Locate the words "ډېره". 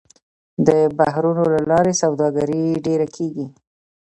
2.85-3.07